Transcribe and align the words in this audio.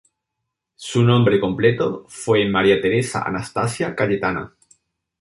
Su 0.77 1.03
nombre 1.03 1.39
completo 1.39 2.05
fue 2.09 2.49
Maria 2.49 2.81
Teresa 2.81 3.21
Anastasia 3.23 3.95
Cayetana. 3.95 4.51